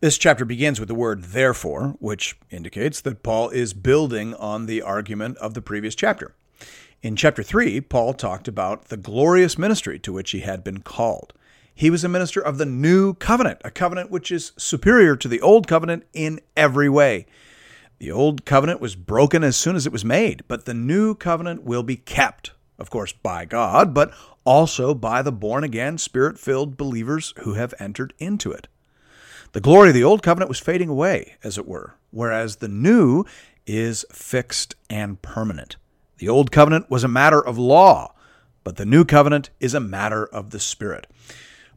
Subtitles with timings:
[0.00, 4.80] This chapter begins with the word therefore, which indicates that Paul is building on the
[4.80, 6.34] argument of the previous chapter.
[7.02, 11.34] In chapter 3, Paul talked about the glorious ministry to which he had been called.
[11.74, 15.42] He was a minister of the new covenant, a covenant which is superior to the
[15.42, 17.26] old covenant in every way.
[17.98, 21.64] The old covenant was broken as soon as it was made, but the new covenant
[21.64, 24.14] will be kept, of course, by God, but
[24.46, 28.66] also by the born again, spirit filled believers who have entered into it.
[29.52, 33.24] The glory of the old covenant was fading away, as it were, whereas the new
[33.66, 35.76] is fixed and permanent.
[36.18, 38.14] The old covenant was a matter of law,
[38.62, 41.08] but the new covenant is a matter of the Spirit.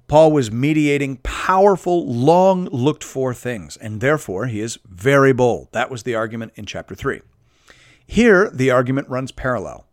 [0.07, 5.69] Paul was mediating powerful, long looked for things, and therefore he is very bold.
[5.71, 7.21] That was the argument in chapter 3.
[8.05, 9.87] Here, the argument runs parallel.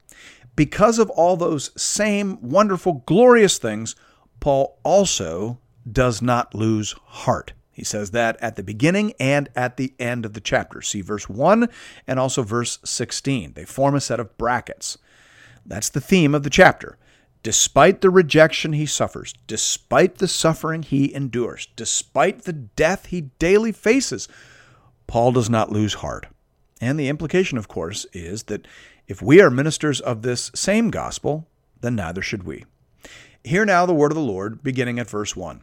[0.54, 3.96] Because of all those same wonderful, glorious things,
[4.40, 5.58] Paul also
[5.90, 7.54] does not lose heart.
[7.80, 10.82] He says that at the beginning and at the end of the chapter.
[10.82, 11.66] See verse 1
[12.06, 13.54] and also verse 16.
[13.54, 14.98] They form a set of brackets.
[15.64, 16.98] That's the theme of the chapter.
[17.42, 23.72] Despite the rejection he suffers, despite the suffering he endures, despite the death he daily
[23.72, 24.28] faces,
[25.06, 26.26] Paul does not lose heart.
[26.82, 28.68] And the implication, of course, is that
[29.08, 31.48] if we are ministers of this same gospel,
[31.80, 32.66] then neither should we.
[33.42, 35.62] Hear now the word of the Lord, beginning at verse 1.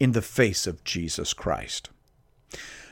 [0.00, 1.90] in the face of Jesus Christ.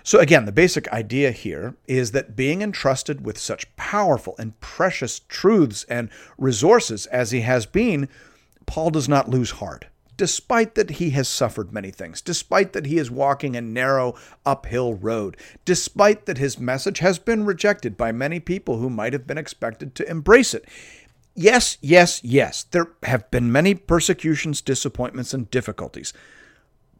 [0.04, 5.20] So, again, the basic idea here is that being entrusted with such powerful and precious
[5.28, 6.08] truths and
[6.38, 8.08] resources as he has been,
[8.64, 9.86] Paul does not lose heart,
[10.16, 14.14] despite that he has suffered many things, despite that he is walking a narrow
[14.46, 19.26] uphill road, despite that his message has been rejected by many people who might have
[19.26, 20.64] been expected to embrace it.
[21.34, 26.12] Yes, yes, yes, there have been many persecutions, disappointments, and difficulties.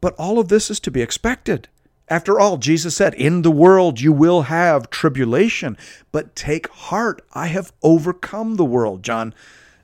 [0.00, 1.68] But all of this is to be expected.
[2.08, 5.76] After all, Jesus said, In the world you will have tribulation,
[6.10, 9.02] but take heart, I have overcome the world.
[9.02, 9.34] John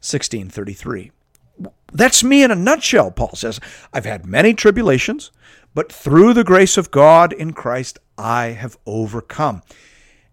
[0.01, 1.11] 16 33.
[1.93, 3.61] That's me in a nutshell, Paul says.
[3.93, 5.31] I've had many tribulations,
[5.75, 9.63] but through the grace of God in Christ, I have overcome.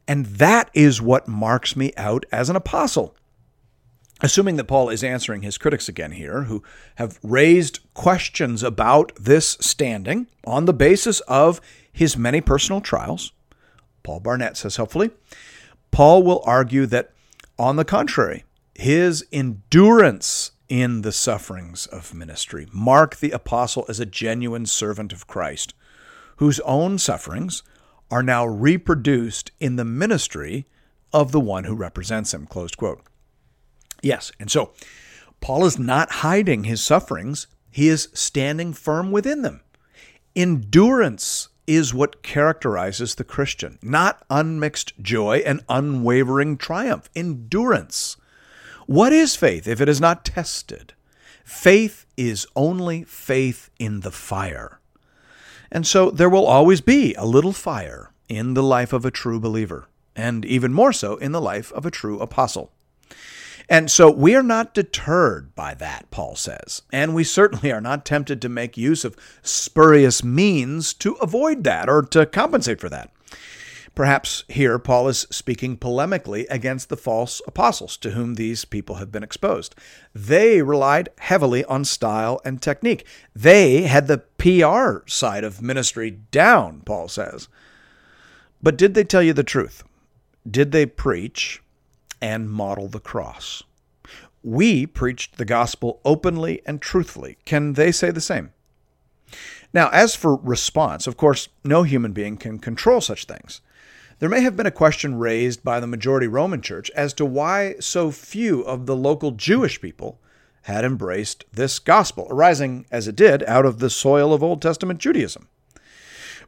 [0.07, 3.15] And that is what marks me out as an apostle.
[4.23, 6.63] Assuming that Paul is answering his critics again here, who
[6.95, 11.59] have raised questions about this standing on the basis of
[11.91, 13.31] his many personal trials,
[14.03, 15.09] Paul Barnett says helpfully,
[15.89, 17.13] Paul will argue that,
[17.57, 18.45] on the contrary,
[18.75, 25.27] his endurance in the sufferings of ministry mark the apostle as a genuine servant of
[25.27, 25.73] Christ,
[26.37, 27.61] whose own sufferings
[28.09, 30.65] are now reproduced in the ministry
[31.11, 32.45] of the one who represents him.
[32.45, 33.01] Closed quote.
[34.01, 34.31] Yes.
[34.39, 34.73] And so
[35.39, 39.61] Paul is not hiding his sufferings, he is standing firm within them.
[40.35, 47.09] Endurance is what characterizes the Christian, not unmixed joy and unwavering triumph.
[47.15, 48.17] Endurance.
[48.87, 50.93] What is faith if it is not tested?
[51.45, 54.79] Faith is only faith in the fire.
[55.71, 59.39] And so there will always be a little fire in the life of a true
[59.39, 62.71] believer, and even more so in the life of a true apostle.
[63.71, 66.81] And so we are not deterred by that, Paul says.
[66.91, 71.87] And we certainly are not tempted to make use of spurious means to avoid that
[71.87, 73.13] or to compensate for that.
[73.95, 79.09] Perhaps here Paul is speaking polemically against the false apostles to whom these people have
[79.09, 79.73] been exposed.
[80.13, 83.07] They relied heavily on style and technique.
[83.33, 87.47] They had the PR side of ministry down, Paul says.
[88.61, 89.85] But did they tell you the truth?
[90.45, 91.61] Did they preach
[92.21, 93.63] and model the cross?
[94.43, 97.37] We preached the gospel openly and truthfully.
[97.45, 98.51] Can they say the same?
[99.73, 103.61] Now, as for response, of course, no human being can control such things.
[104.19, 107.75] There may have been a question raised by the majority Roman Church as to why
[107.79, 110.19] so few of the local Jewish people
[110.63, 114.99] had embraced this gospel, arising, as it did, out of the soil of Old Testament
[114.99, 115.47] Judaism.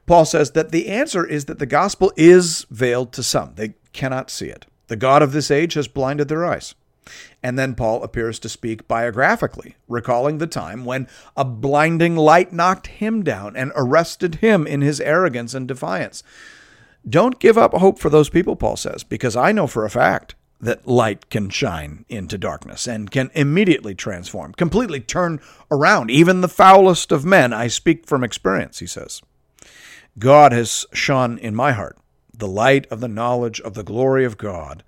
[0.06, 3.56] Paul says that the answer is that the gospel is veiled to some.
[3.56, 4.66] They cannot see it.
[4.94, 6.76] The God of this age has blinded their eyes.
[7.42, 12.86] And then Paul appears to speak biographically, recalling the time when a blinding light knocked
[12.86, 16.22] him down and arrested him in his arrogance and defiance.
[17.10, 20.36] Don't give up hope for those people, Paul says, because I know for a fact
[20.62, 25.40] that light can shine into darkness and can immediately transform, completely turn
[25.72, 27.52] around even the foulest of men.
[27.52, 29.24] I speak from experience, he says.
[30.20, 31.98] God has shone in my heart
[32.34, 34.84] the light of the knowledge of the glory of God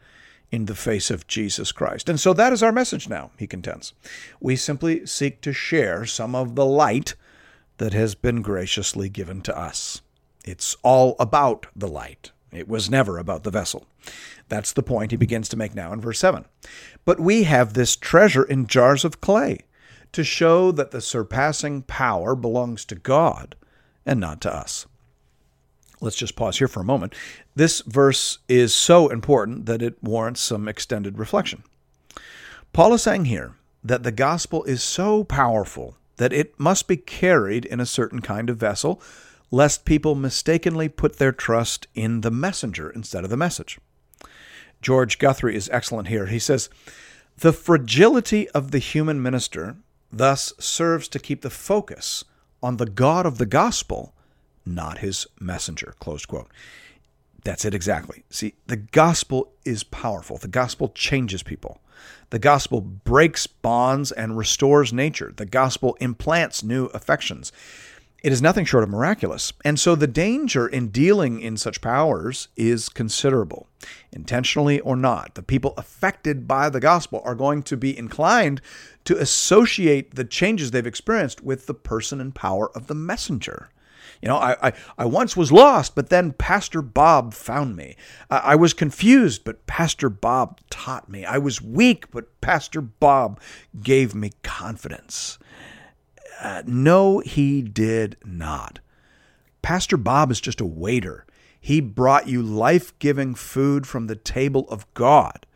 [0.52, 2.10] in the face of Jesus Christ.
[2.10, 3.94] And so that is our message now, he contends.
[4.40, 7.16] We simply seek to share some of the light
[7.78, 10.02] that has been graciously given to us.
[10.46, 12.32] It's all about the light.
[12.52, 13.86] It was never about the vessel.
[14.48, 16.46] That's the point he begins to make now in verse 7.
[17.04, 19.60] But we have this treasure in jars of clay
[20.14, 23.56] to show that the surpassing power belongs to God
[24.06, 24.86] and not to us.
[26.02, 27.16] Let's just pause here for a moment.
[27.56, 31.64] This verse is so important that it warrants some extended reflection.
[32.74, 37.66] Paul is saying here that the gospel is so powerful that it must be carried
[37.66, 39.02] in a certain kind of vessel,
[39.52, 43.80] lest people mistakenly put their trust in the messenger instead of the message.
[44.82, 46.28] George Guthrie is excellent here.
[46.28, 46.70] He says,
[47.38, 49.78] The fragility of the human minister
[50.12, 52.24] thus serves to keep the focus
[52.62, 54.14] on the God of the gospel
[54.66, 55.96] not his messenger.
[56.00, 56.50] Close quote.
[57.44, 58.24] That's it exactly.
[58.30, 60.38] See, the gospel is powerful.
[60.38, 61.80] The gospel changes people.
[62.32, 65.32] The gospel breaks bonds and restores nature.
[65.36, 67.52] The gospel implants new affections.
[68.24, 69.54] It is nothing short of miraculous.
[69.64, 73.68] And so the danger in dealing in such powers is considerable.
[74.12, 78.62] Intentionally or not, the people affected by the gospel are going to be inclined
[79.04, 83.70] to associate the changes they've experienced with the person and power of the messenger.
[84.22, 87.96] You know, I, I, I once was lost, but then Pastor Bob found me.
[88.30, 91.26] I, I was confused, but Pastor Bob taught me.
[91.26, 93.40] I was weak, but Pastor Bob
[93.82, 95.38] gave me confidence.
[96.42, 98.80] Uh, no, he did not.
[99.62, 101.26] Pastor Bob is just a waiter.
[101.60, 105.48] He brought you life giving food from the table of God.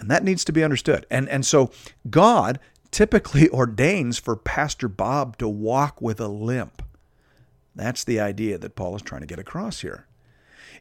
[0.00, 1.06] And that needs to be understood.
[1.10, 1.70] And, and so
[2.10, 2.58] God
[2.90, 6.82] typically ordains for Pastor Bob to walk with a limp.
[7.74, 10.06] That's the idea that Paul is trying to get across here.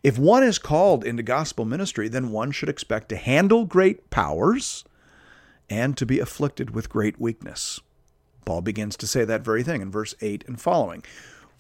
[0.03, 4.83] If one is called into gospel ministry, then one should expect to handle great powers
[5.69, 7.79] and to be afflicted with great weakness.
[8.45, 11.03] Paul begins to say that very thing in verse 8 and following.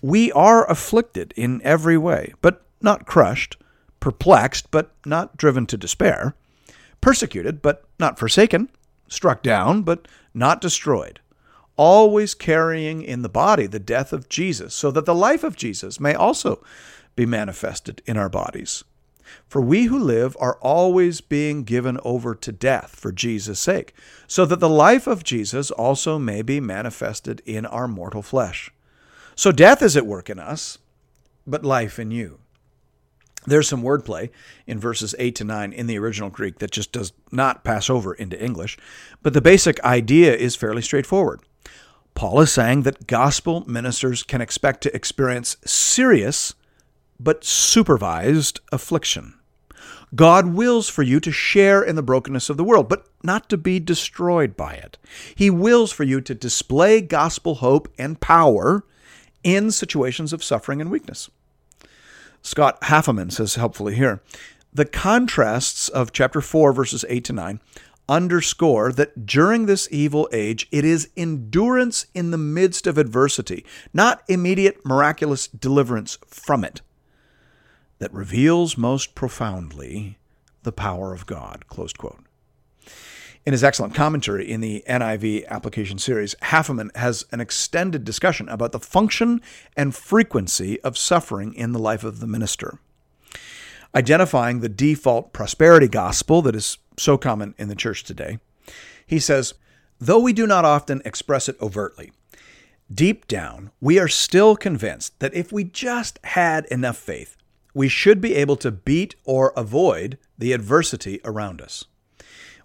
[0.01, 3.55] We are afflicted in every way, but not crushed,
[4.01, 6.35] perplexed, but not driven to despair,
[6.99, 8.67] persecuted, but not forsaken,
[9.07, 11.21] struck down, but not destroyed
[11.75, 15.99] always carrying in the body the death of Jesus, so that the life of Jesus
[15.99, 16.63] may also
[17.15, 18.83] be manifested in our bodies.
[19.47, 23.93] For we who live are always being given over to death for Jesus' sake,
[24.27, 28.71] so that the life of Jesus also may be manifested in our mortal flesh.
[29.35, 30.77] So death is at work in us,
[31.47, 32.39] but life in you.
[33.45, 34.29] There's some wordplay
[34.67, 38.13] in verses 8 to 9 in the original Greek that just does not pass over
[38.13, 38.77] into English,
[39.21, 41.41] but the basic idea is fairly straightforward.
[42.15, 46.53] Paul is saying that gospel ministers can expect to experience serious
[47.19, 49.35] but supervised affliction.
[50.15, 53.57] God wills for you to share in the brokenness of the world, but not to
[53.57, 54.97] be destroyed by it.
[55.33, 58.85] He wills for you to display gospel hope and power
[59.43, 61.29] in situations of suffering and weakness.
[62.43, 64.21] Scott Hafemann says helpfully here
[64.73, 67.59] the contrasts of chapter 4, verses 8 to 9,
[68.09, 74.23] underscore that during this evil age, it is endurance in the midst of adversity, not
[74.27, 76.81] immediate miraculous deliverance from it,
[77.99, 80.17] that reveals most profoundly
[80.63, 81.67] the power of God.
[81.67, 82.19] Quote.
[83.45, 88.71] In his excellent commentary in the NIV application series, Hafemann has an extended discussion about
[88.71, 89.41] the function
[89.75, 92.79] and frequency of suffering in the life of the minister.
[93.95, 98.39] identifying the default prosperity gospel that is so common in the church today.
[99.05, 99.53] He says,
[99.99, 102.11] Though we do not often express it overtly,
[102.93, 107.37] deep down, we are still convinced that if we just had enough faith,
[107.73, 111.85] we should be able to beat or avoid the adversity around us.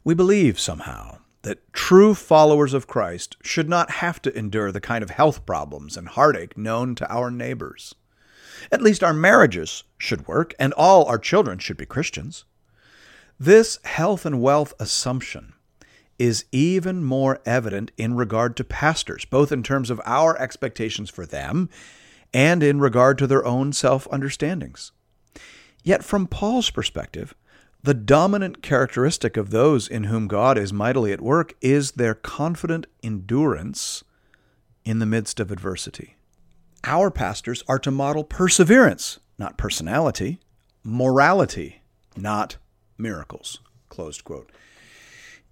[0.04, 5.02] We believe somehow that true followers of Christ should not have to endure the kind
[5.02, 7.94] of health problems and heartache known to our neighbors.
[8.72, 12.44] At least our marriages should work, and all our children should be Christians.
[13.40, 15.52] This health and wealth assumption
[16.18, 21.24] is even more evident in regard to pastors, both in terms of our expectations for
[21.24, 21.68] them
[22.34, 24.90] and in regard to their own self understandings.
[25.84, 27.34] Yet, from Paul's perspective,
[27.80, 32.88] the dominant characteristic of those in whom God is mightily at work is their confident
[33.04, 34.02] endurance
[34.84, 36.16] in the midst of adversity.
[36.82, 40.40] Our pastors are to model perseverance, not personality,
[40.82, 41.82] morality,
[42.16, 42.56] not
[42.98, 43.60] miracles.
[43.88, 44.50] Closed quote.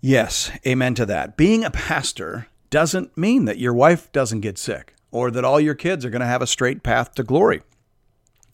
[0.00, 1.36] Yes, amen to that.
[1.36, 5.74] Being a pastor doesn't mean that your wife doesn't get sick or that all your
[5.74, 7.62] kids are going to have a straight path to glory.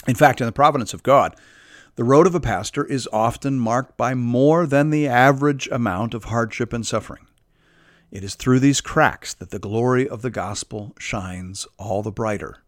[0.06, 1.36] In fact, in the providence of God,
[1.96, 6.24] the road of a pastor is often marked by more than the average amount of
[6.24, 7.26] hardship and suffering.
[8.10, 12.62] It is through these cracks that the glory of the gospel shines all the brighter.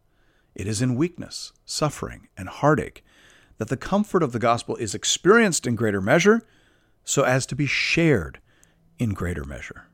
[0.54, 3.04] It is in weakness, suffering, and heartache
[3.58, 6.42] that the comfort of the gospel is experienced in greater measure
[7.04, 8.40] so as to be shared
[8.98, 9.88] in greater measure.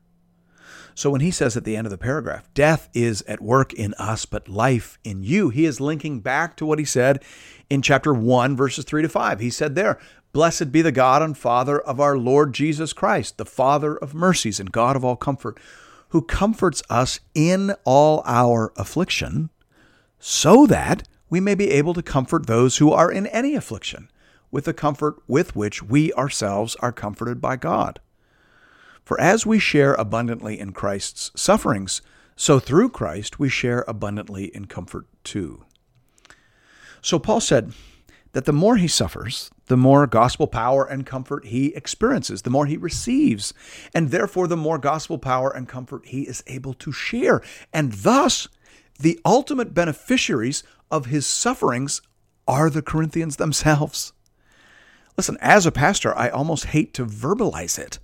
[0.93, 3.93] So when he says at the end of the paragraph, death is at work in
[3.95, 7.23] us, but life in you, he is linking back to what he said
[7.69, 9.39] in chapter 1, verses 3 to 5.
[9.39, 9.99] He said there,
[10.33, 14.59] Blessed be the God and Father of our Lord Jesus Christ, the Father of mercies
[14.59, 15.59] and God of all comfort,
[16.09, 19.49] who comforts us in all our affliction,
[20.19, 24.11] so that we may be able to comfort those who are in any affliction
[24.51, 27.99] with the comfort with which we ourselves are comforted by God.
[29.03, 32.01] For as we share abundantly in Christ's sufferings,
[32.35, 35.63] so through Christ we share abundantly in comfort too.
[37.01, 37.73] So Paul said
[38.33, 42.65] that the more he suffers, the more gospel power and comfort he experiences, the more
[42.65, 43.53] he receives,
[43.93, 47.41] and therefore the more gospel power and comfort he is able to share.
[47.73, 48.49] And thus,
[49.01, 52.01] the ultimate beneficiaries of his sufferings
[52.47, 54.13] are the Corinthians themselves.
[55.17, 57.99] Listen, as a pastor, I almost hate to verbalize it.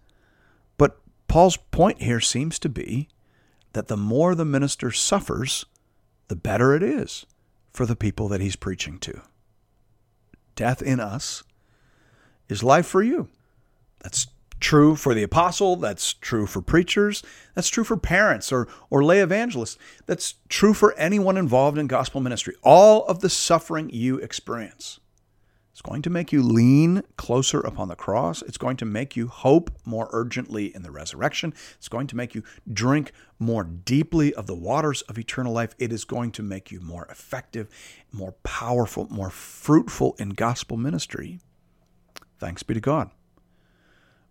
[0.78, 3.08] But Paul's point here seems to be
[3.74, 5.66] that the more the minister suffers,
[6.28, 7.26] the better it is
[7.74, 9.22] for the people that he's preaching to.
[10.56, 11.44] Death in us
[12.50, 13.30] is life for you.
[14.00, 14.28] That's
[14.60, 17.24] true for the apostle, that's true for preachers,
[17.54, 22.22] that's true for parents or, or lay evangelists, that's true for anyone involved in gospel
[22.22, 22.56] ministry.
[22.64, 25.00] All of the suffering you experience
[25.78, 28.42] it's going to make you lean closer upon the cross.
[28.42, 31.54] It's going to make you hope more urgently in the resurrection.
[31.76, 32.42] It's going to make you
[32.74, 35.76] drink more deeply of the waters of eternal life.
[35.78, 37.70] It is going to make you more effective,
[38.12, 41.42] more powerful, more fruitful in gospel ministry.
[42.40, 43.12] Thanks be to God.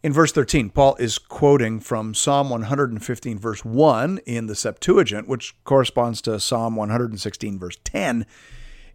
[0.00, 5.56] In verse 13, Paul is quoting from Psalm 115, verse 1 in the Septuagint, which
[5.64, 8.24] corresponds to Psalm 116, verse 10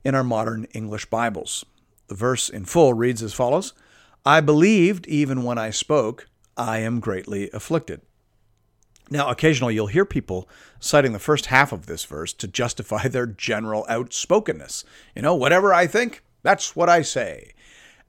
[0.06, 1.66] in our modern English Bibles.
[2.08, 3.74] The verse in full reads as follows
[4.26, 8.00] I believed even when I spoke, I am greatly afflicted.
[9.10, 10.48] Now, occasionally you'll hear people
[10.80, 14.86] citing the first half of this verse to justify their general outspokenness.
[15.18, 17.52] You know, whatever I think, that's what I say.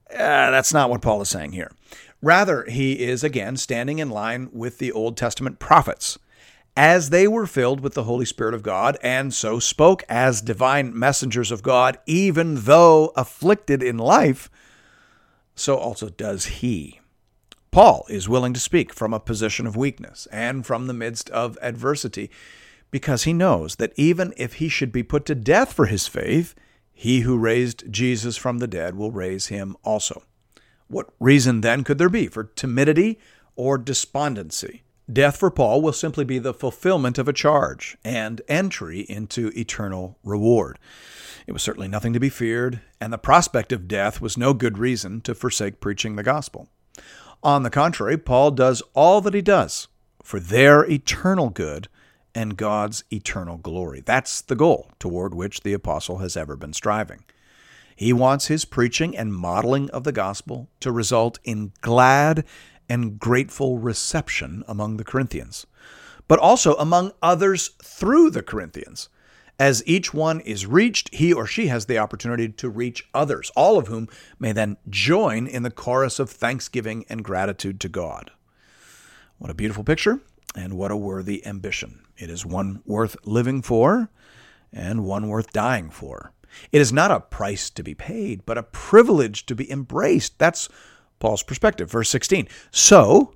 [0.09, 1.71] Uh, that's not what Paul is saying here.
[2.25, 6.17] Rather, he is again standing in line with the Old Testament prophets
[6.75, 10.97] as they were filled with the Holy Spirit of God, and so spoke as divine
[10.97, 14.49] messengers of God, even though afflicted in life,
[15.53, 16.99] so also does he.
[17.69, 21.59] Paul is willing to speak from a position of weakness and from the midst of
[21.61, 22.31] adversity
[22.89, 26.55] because he knows that even if he should be put to death for his faith,
[26.91, 30.23] he who raised Jesus from the dead will raise him also.
[30.87, 33.19] What reason then could there be for timidity
[33.55, 34.83] or despondency?
[35.11, 40.17] Death for Paul will simply be the fulfillment of a charge and entry into eternal
[40.23, 40.79] reward.
[41.45, 44.79] It was certainly nothing to be feared, and the prospect of death was no good
[44.79, 46.69] reason to forsake preaching the gospel.
[47.43, 49.87] On the contrary, Paul does all that he does
[50.23, 51.87] for their eternal good
[52.33, 54.01] and God's eternal glory.
[54.01, 57.23] That's the goal toward which the apostle has ever been striving.
[57.95, 62.43] He wants his preaching and modeling of the gospel to result in glad
[62.89, 65.65] and grateful reception among the Corinthians,
[66.27, 69.09] but also among others through the Corinthians.
[69.57, 73.77] As each one is reached, he or she has the opportunity to reach others, all
[73.77, 78.31] of whom may then join in the chorus of thanksgiving and gratitude to God.
[79.37, 80.19] What a beautiful picture,
[80.53, 82.01] and what a worthy ambition.
[82.17, 84.09] It is one worth living for
[84.73, 86.33] and one worth dying for.
[86.71, 90.39] It is not a price to be paid, but a privilege to be embraced.
[90.39, 90.69] That's
[91.19, 91.89] Paul's perspective.
[91.89, 92.47] Verse 16.
[92.71, 93.33] So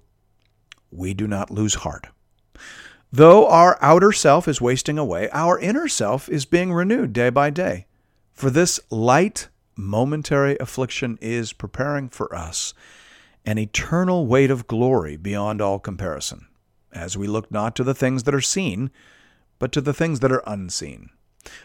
[0.92, 2.08] we do not lose heart.
[3.12, 7.50] Though our outer self is wasting away, our inner self is being renewed day by
[7.50, 7.88] day.
[8.34, 12.74] For this light, momentary affliction is preparing for us
[13.46, 16.46] an eternal weight of glory beyond all comparison
[16.92, 18.92] as we look not to the things that are seen,
[19.58, 21.10] but to the things that are unseen.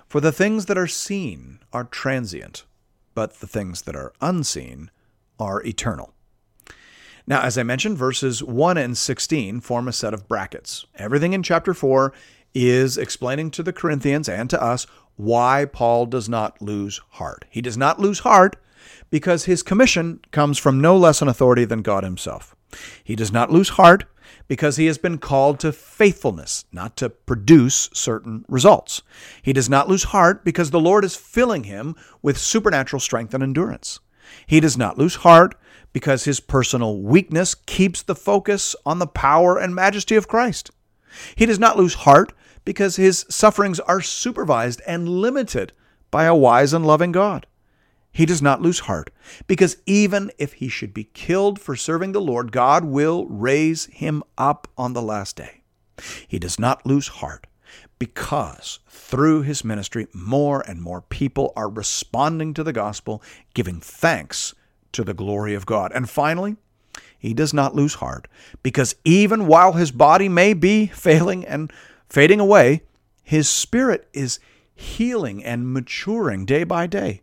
[0.06, 2.64] For the things that are seen are transient,
[3.14, 4.90] but the things that are unseen
[5.38, 6.14] are eternal.
[7.26, 10.84] Now, as I mentioned, verses 1 and 16 form a set of brackets.
[10.96, 12.12] Everything in chapter 4
[12.54, 17.44] is explaining to the Corinthians and to us why Paul does not lose heart.
[17.48, 18.56] He does not lose heart
[19.10, 22.54] because his commission comes from no less an authority than God himself.
[23.02, 24.04] He does not lose heart
[24.48, 29.02] because he has been called to faithfulness, not to produce certain results.
[29.42, 33.42] He does not lose heart because the Lord is filling him with supernatural strength and
[33.42, 34.00] endurance.
[34.46, 35.54] He does not lose heart
[35.92, 40.70] because his personal weakness keeps the focus on the power and majesty of Christ.
[41.36, 42.32] He does not lose heart
[42.64, 45.72] because his sufferings are supervised and limited
[46.10, 47.46] by a wise and loving God
[48.14, 49.10] he does not lose heart,
[49.48, 54.22] because even if he should be killed for serving the Lord, God will raise him
[54.38, 55.62] up on the last day.
[56.28, 57.48] He does not lose heart,
[57.98, 63.20] because through his ministry, more and more people are responding to the gospel,
[63.52, 64.54] giving thanks
[64.92, 65.90] to the glory of God.
[65.92, 66.54] And finally,
[67.18, 68.28] he does not lose heart,
[68.62, 71.72] because even while his body may be failing and
[72.08, 72.82] fading away,
[73.24, 74.38] his spirit is
[74.72, 77.22] healing and maturing day by day.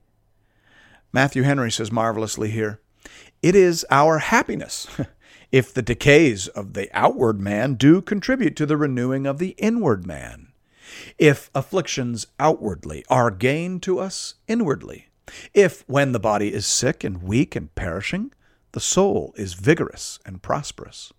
[1.13, 2.79] Matthew Henry says marvelously here
[3.41, 4.87] it is our happiness
[5.51, 10.05] if the decays of the outward man do contribute to the renewing of the inward
[10.05, 10.53] man,
[11.17, 15.07] if afflictions outwardly are gain to us inwardly,
[15.53, 18.31] if, when the body is sick and weak and perishing,
[18.73, 21.11] the soul is vigorous and prosperous.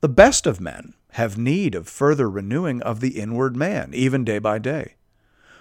[0.00, 4.38] The best of men have need of further renewing of the inward man, even day
[4.38, 4.94] by day.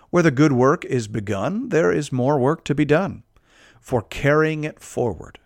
[0.10, 3.24] Where the good work is begun, there is more work to be done
[3.82, 5.40] for carrying it forward.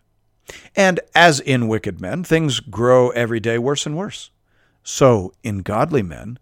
[0.76, 4.30] And as in wicked men, things grow every day worse and worse.
[4.84, 6.38] So in godly men,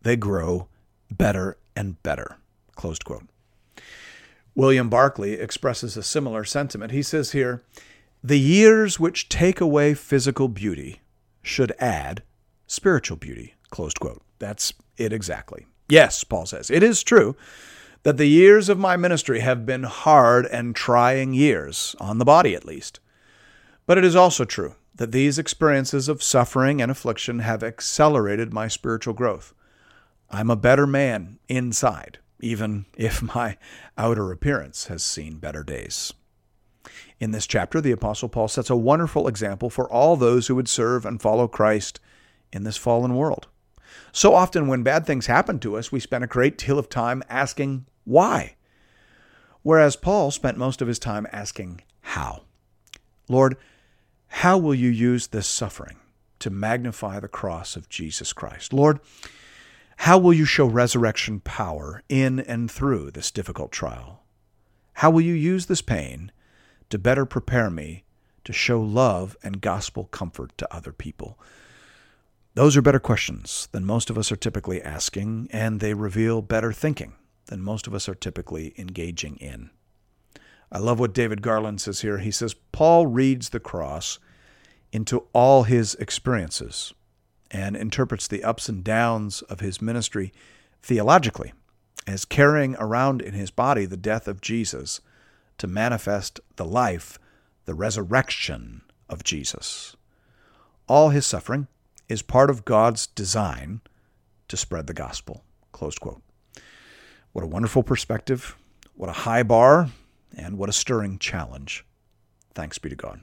[0.00, 0.68] they grow
[1.10, 2.38] better and better.
[2.74, 3.24] Closed quote.
[4.54, 6.92] William Barclay expresses a similar sentiment.
[6.92, 7.62] He says here,
[8.24, 11.00] the years which take away physical beauty
[11.42, 12.22] should add
[12.66, 13.54] spiritual beauty.
[13.70, 14.22] Closed quote.
[14.38, 15.66] That's it exactly.
[15.88, 17.36] Yes, Paul says, it is true
[18.02, 22.54] that the years of my ministry have been hard and trying years, on the body
[22.54, 22.98] at least.
[23.86, 28.68] But it is also true that these experiences of suffering and affliction have accelerated my
[28.68, 29.54] spiritual growth.
[30.30, 33.56] I'm a better man inside, even if my
[33.96, 36.12] outer appearance has seen better days.
[37.20, 40.68] In this chapter, the Apostle Paul sets a wonderful example for all those who would
[40.68, 42.00] serve and follow Christ
[42.52, 43.46] in this fallen world.
[44.10, 47.22] So often, when bad things happen to us, we spend a great deal of time
[47.28, 48.56] asking why?
[49.62, 52.42] Whereas Paul spent most of his time asking, How?
[53.28, 53.56] Lord,
[54.26, 55.98] how will you use this suffering
[56.40, 58.72] to magnify the cross of Jesus Christ?
[58.72, 58.98] Lord,
[59.98, 64.24] how will you show resurrection power in and through this difficult trial?
[64.94, 66.32] How will you use this pain
[66.90, 68.04] to better prepare me
[68.44, 71.38] to show love and gospel comfort to other people?
[72.54, 76.72] Those are better questions than most of us are typically asking, and they reveal better
[76.72, 77.14] thinking
[77.46, 79.70] than most of us are typically engaging in.
[80.70, 82.18] I love what David Garland says here.
[82.18, 84.18] He says, Paul reads the cross
[84.92, 86.94] into all his experiences
[87.50, 90.32] and interprets the ups and downs of his ministry
[90.82, 91.52] theologically
[92.06, 95.00] as carrying around in his body the death of Jesus
[95.58, 97.18] to manifest the life,
[97.66, 99.96] the resurrection of Jesus.
[100.88, 101.68] All his suffering
[102.08, 103.82] is part of God's design
[104.48, 105.44] to spread the gospel.
[105.70, 106.22] Close quote.
[107.32, 108.56] What a wonderful perspective,
[108.94, 109.88] what a high bar,
[110.36, 111.86] and what a stirring challenge.
[112.54, 113.22] Thanks be to God.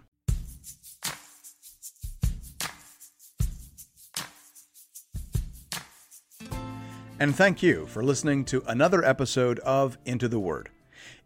[7.20, 10.70] And thank you for listening to another episode of Into the Word.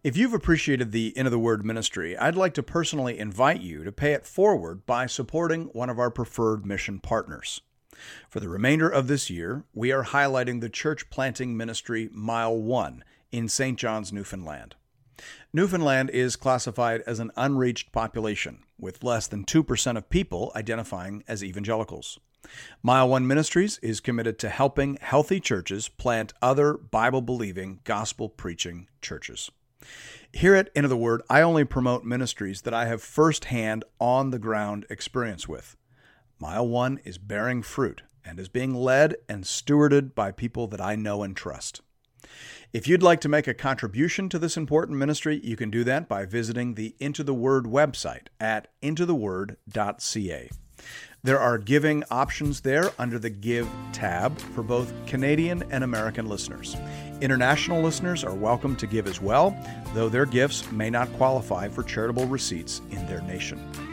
[0.03, 3.91] If you've appreciated the Into the Word ministry, I'd like to personally invite you to
[3.93, 7.61] pay it forward by supporting one of our preferred mission partners.
[8.29, 13.03] For the remainder of this year, we are highlighting the church planting ministry Mile 1
[13.31, 13.77] in St.
[13.77, 14.75] John's, Newfoundland.
[15.53, 21.43] Newfoundland is classified as an unreached population, with less than 2% of people identifying as
[21.43, 22.19] evangelicals.
[22.81, 28.87] Mile One Ministries is committed to helping healthy churches plant other Bible believing, gospel preaching
[29.01, 29.49] churches.
[30.31, 34.39] Here at Into the Word, I only promote ministries that I have firsthand, on the
[34.39, 35.77] ground experience with.
[36.39, 40.95] Mile One is bearing fruit and is being led and stewarded by people that I
[40.95, 41.81] know and trust.
[42.71, 46.09] If you'd like to make a contribution to this important ministry, you can do that
[46.09, 50.49] by visiting the Into the Word website at intotheword.ca.
[51.21, 56.75] There are giving options there under the Give tab for both Canadian and American listeners.
[57.21, 59.55] International listeners are welcome to give as well,
[59.93, 63.92] though their gifts may not qualify for charitable receipts in their nation.